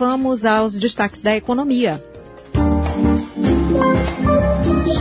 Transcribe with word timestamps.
vamos 0.00 0.44
aos 0.46 0.72
destaques 0.72 1.20
da 1.20 1.36
economia. 1.36 2.02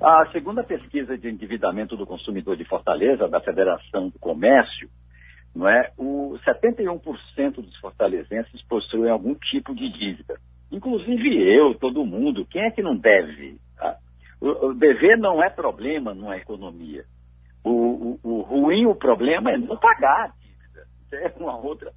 A 0.00 0.26
segunda 0.32 0.64
pesquisa 0.64 1.16
de 1.16 1.28
endividamento 1.28 1.96
do 1.96 2.04
consumidor 2.04 2.56
de 2.56 2.64
Fortaleza, 2.64 3.28
da 3.28 3.40
Federação 3.40 4.08
do 4.08 4.18
Comércio, 4.18 4.90
não 5.56 5.66
é? 5.66 5.90
O 5.96 6.38
71% 6.44 7.54
dos 7.54 7.76
fortalezenses 7.78 8.62
possuem 8.68 9.10
algum 9.10 9.34
tipo 9.34 9.74
de 9.74 9.90
dívida. 9.90 10.38
Inclusive 10.70 11.42
eu, 11.50 11.74
todo 11.74 12.04
mundo. 12.04 12.44
Quem 12.44 12.62
é 12.62 12.70
que 12.70 12.82
não 12.82 12.94
deve? 12.94 13.58
Tá? 13.76 13.96
O, 14.38 14.66
o 14.66 14.74
dever 14.74 15.16
não 15.16 15.42
é 15.42 15.48
problema 15.48 16.12
numa 16.12 16.36
economia. 16.36 17.04
O, 17.64 17.70
o, 17.70 18.20
o, 18.22 18.40
ruim, 18.42 18.84
o 18.84 18.94
problema 18.94 19.50
é 19.50 19.56
não 19.56 19.78
pagar 19.78 20.24
a 20.24 20.28
dívida. 20.28 20.86
Isso 21.06 21.14
é 21.14 21.32
uma 21.42 21.56
outra 21.56 21.90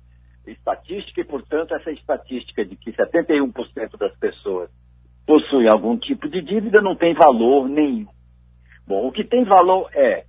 estatística 0.48 1.20
e, 1.20 1.26
portanto, 1.26 1.76
essa 1.76 1.92
estatística 1.92 2.64
de 2.64 2.78
que 2.78 2.94
71% 2.94 3.98
das 3.98 4.18
pessoas 4.18 4.70
possuem 5.28 5.68
algum 5.68 5.98
tipo 5.98 6.30
de 6.30 6.42
dívida 6.42 6.82
não 6.82 6.96
tem 6.96 7.14
valor 7.14 7.68
nenhum. 7.68 8.08
Bom, 8.88 9.06
o 9.06 9.12
que 9.12 9.24
tem 9.24 9.44
valor 9.44 9.90
é 9.94 10.24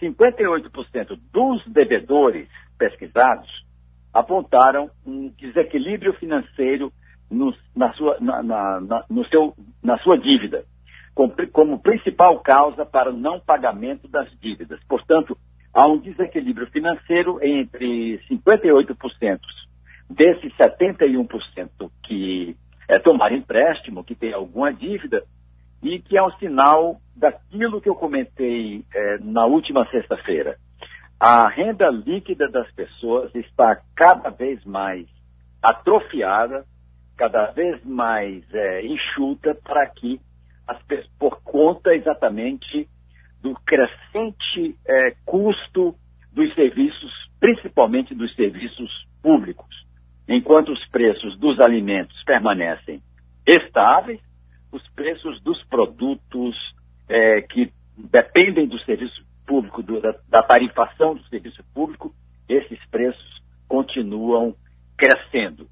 58% 0.00 1.18
dos 1.32 1.64
devedores 1.66 2.48
pesquisados 2.82 3.48
apontaram 4.12 4.90
um 5.06 5.28
desequilíbrio 5.38 6.12
financeiro 6.14 6.92
no, 7.30 7.54
na, 7.76 7.92
sua, 7.92 8.18
na, 8.20 8.42
na, 8.42 9.04
no 9.08 9.24
seu, 9.26 9.54
na 9.82 9.96
sua 9.98 10.18
dívida, 10.18 10.64
como, 11.14 11.32
como 11.52 11.78
principal 11.78 12.40
causa 12.40 12.84
para 12.84 13.10
o 13.10 13.16
não 13.16 13.38
pagamento 13.38 14.08
das 14.08 14.28
dívidas. 14.40 14.80
Portanto, 14.88 15.38
há 15.72 15.86
um 15.86 15.98
desequilíbrio 15.98 16.66
financeiro 16.72 17.38
entre 17.40 18.20
58% 18.28 19.38
desses 20.10 20.52
71% 20.56 21.90
que 22.02 22.56
é 22.88 22.98
tomar 22.98 23.32
empréstimo, 23.32 24.04
que 24.04 24.16
tem 24.16 24.34
alguma 24.34 24.74
dívida, 24.74 25.22
e 25.82 26.00
que 26.00 26.18
é 26.18 26.22
um 26.22 26.32
sinal 26.32 27.00
daquilo 27.16 27.80
que 27.80 27.88
eu 27.88 27.94
comentei 27.94 28.84
é, 28.92 29.18
na 29.18 29.46
última 29.46 29.88
sexta-feira. 29.90 30.58
A 31.24 31.48
renda 31.48 31.88
líquida 31.88 32.48
das 32.48 32.68
pessoas 32.72 33.32
está 33.32 33.80
cada 33.94 34.28
vez 34.30 34.64
mais 34.64 35.06
atrofiada, 35.62 36.64
cada 37.16 37.46
vez 37.52 37.80
mais 37.84 38.42
é, 38.52 38.84
enxuta, 38.84 39.54
para 39.54 39.86
que, 39.86 40.20
as, 40.66 40.82
por 41.20 41.40
conta 41.44 41.94
exatamente 41.94 42.88
do 43.40 43.54
crescente 43.64 44.76
é, 44.84 45.14
custo 45.24 45.94
dos 46.32 46.52
serviços, 46.56 47.12
principalmente 47.38 48.16
dos 48.16 48.34
serviços 48.34 48.90
públicos. 49.22 49.86
Enquanto 50.28 50.72
os 50.72 50.84
preços 50.88 51.38
dos 51.38 51.60
alimentos 51.60 52.20
permanecem 52.24 53.00
estáveis, 53.46 54.18
os 54.72 54.82
preços 54.88 55.40
dos 55.42 55.62
produtos 55.66 56.56
é, 57.08 57.42
que 57.42 57.72
dependem 57.96 58.66
do 58.66 58.80
serviço 58.80 59.22
público, 59.46 59.82
do, 59.82 60.00
da, 60.00 60.14
da 60.28 60.42
tarifação 60.42 61.14
do 61.14 61.24
serviço 61.28 61.62
público, 61.74 62.14
esses 62.48 62.78
preços 62.90 63.42
continuam 63.68 64.54
crescendo. 64.96 65.66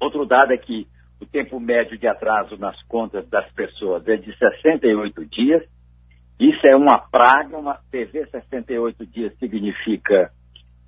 Outro 0.00 0.26
dado 0.26 0.52
é 0.52 0.58
que 0.58 0.86
o 1.20 1.26
tempo 1.26 1.58
médio 1.58 1.98
de 1.98 2.06
atraso 2.06 2.56
nas 2.58 2.80
contas 2.82 3.26
das 3.28 3.50
pessoas 3.52 4.06
é 4.06 4.16
de 4.16 4.36
68 4.36 5.24
dias. 5.26 5.62
Isso 6.38 6.66
é 6.66 6.76
uma 6.76 6.98
praga, 6.98 7.56
uma 7.56 7.80
TV 7.90 8.26
68 8.26 9.06
dias 9.06 9.36
significa 9.38 10.30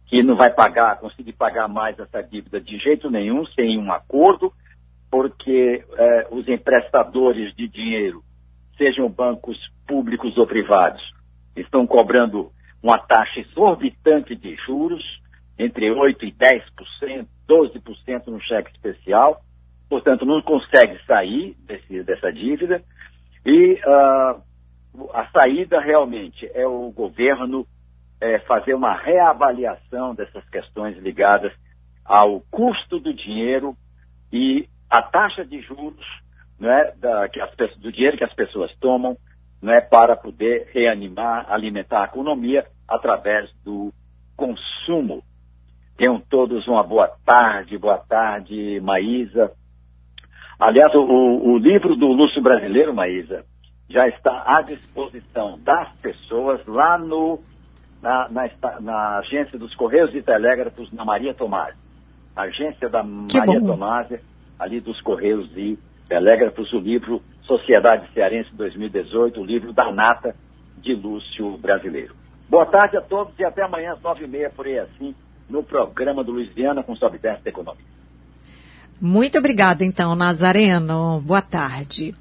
que 0.07 0.23
não 0.23 0.37
vai 0.37 0.51
pagar, 0.51 0.99
conseguir 0.99 1.33
pagar 1.33 1.69
mais 1.69 1.99
essa 1.99 2.23
dívida 2.23 2.61
de 2.61 2.79
jeito 2.79 3.11
nenhum, 3.11 3.47
sem 3.47 3.79
um 3.79 3.93
acordo, 3.93 4.53
porque 5.11 5.85
eh, 5.91 6.29
os 6.31 6.49
emprestadores 6.49 7.55
de 7.55 7.69
dinheiro, 7.69 8.23
sejam 8.77 9.09
bancos 9.09 9.59
públicos 9.87 10.37
ou 10.37 10.47
privados, 10.47 11.03
estão 11.61 11.87
cobrando 11.87 12.51
uma 12.83 12.99
taxa 12.99 13.41
exorbitante 13.41 14.35
de 14.37 14.57
juros, 14.67 15.03
entre 15.59 15.91
8% 15.91 16.23
e 16.23 16.33
10%, 16.33 17.27
12% 17.49 18.27
no 18.27 18.41
cheque 18.41 18.71
especial, 18.73 19.43
portanto 19.89 20.25
não 20.25 20.41
consegue 20.43 20.99
sair 21.07 21.57
desse, 21.67 22.03
dessa 22.05 22.33
dívida, 22.33 22.83
e 23.45 23.75
uh, 23.75 24.43
a 25.13 25.27
saída 25.33 25.81
realmente 25.81 26.49
é 26.55 26.67
o 26.67 26.91
governo 26.91 27.67
é, 28.21 28.39
fazer 28.41 28.75
uma 28.75 28.95
reavaliação 28.95 30.15
dessas 30.15 30.49
questões 30.51 30.97
ligadas 30.99 31.53
ao 32.05 32.41
custo 32.51 32.99
do 32.99 33.15
dinheiro 33.15 33.77
e 34.33 34.69
a 34.91 35.03
taxa 35.03 35.45
de 35.45 35.61
juros 35.61 36.05
né, 36.59 36.93
da, 36.97 37.29
que 37.29 37.41
as, 37.41 37.55
do 37.77 37.93
dinheiro 37.93 38.17
que 38.17 38.25
as 38.25 38.35
pessoas 38.35 38.75
tomam 38.81 39.17
né, 39.61 39.81
para 39.81 40.17
poder 40.17 40.71
reanimar, 40.73 41.47
alimentar 41.51 42.03
a 42.03 42.05
economia 42.07 42.65
através 42.87 43.51
do 43.65 43.93
consumo. 44.37 45.23
Tenham 45.97 46.21
todos 46.21 46.67
uma 46.69 46.83
boa 46.83 47.11
tarde, 47.27 47.77
boa 47.77 47.99
tarde, 47.99 48.81
Maísa. 48.81 49.53
Aliás, 50.59 50.95
o, 50.95 51.01
o 51.01 51.59
livro 51.59 51.97
do 51.97 52.07
Lúcio 52.07 52.41
Brasileiro, 52.41 52.95
Maísa, 52.95 53.45
já 53.89 54.07
está 54.09 54.43
à 54.47 54.63
disposição 54.63 55.59
das 55.61 55.91
pessoas 56.01 56.65
lá 56.67 56.99
no, 56.99 57.41
na, 58.03 58.29
na, 58.29 58.81
na 58.81 59.19
agência 59.19 59.59
dos 59.59 59.75
Correios 59.75 60.15
e 60.15 60.23
Telégrafos 60.23 60.93
na 60.93 61.05
Maria 61.05 61.35
Tomás. 61.35 61.75
Agência 62.37 62.89
da 62.89 63.03
que 63.03 63.39
Maria 63.39 63.61
Tomás, 63.61 64.09
ali 64.59 64.81
dos 64.81 65.01
Correios 65.01 65.51
e 65.57 65.79
Telégrafos, 66.09 66.73
o 66.73 66.79
livro 66.79 67.23
Sociedade 67.49 68.07
Cearense 68.13 68.51
2018, 68.53 69.41
o 69.41 69.45
livro 69.45 69.73
da 69.73 69.91
nata 69.91 70.37
de 70.77 70.95
Lúcio 70.95 71.57
Brasileiro. 71.57 72.15
Boa 72.49 72.67
tarde 72.67 72.99
a 72.99 73.01
todos 73.01 73.33
e 73.39 73.45
até 73.45 73.63
amanhã 73.63 73.95
às 73.95 74.03
nove 74.03 74.25
e 74.25 74.29
meia, 74.29 74.51
por 74.51 74.67
aí 74.67 74.79
assim, 74.79 75.15
no 75.49 75.63
programa 75.63 76.23
do 76.23 76.31
Luiziana 76.31 76.83
com 76.83 76.95
Sobe 76.95 77.19
Econômica. 77.45 77.85
Muito 79.01 79.39
obrigada, 79.39 79.85
então, 79.85 80.15
Nazareno. 80.15 81.23
Boa 81.25 81.41
tarde. 81.41 82.15